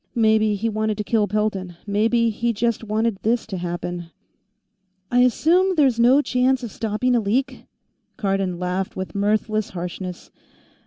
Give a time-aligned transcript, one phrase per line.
[0.15, 4.09] Maybe he wanted to kill Pelton; maybe he just wanted this to happen."
[5.11, 7.67] "I assume there's no chance of stopping a leak?"
[8.17, 10.31] Cardon laughed with mirthless harshness.